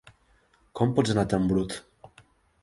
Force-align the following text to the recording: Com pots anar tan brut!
Com 0.79 0.95
pots 1.01 1.13
anar 1.15 1.27
tan 1.35 1.45
brut! 1.53 1.77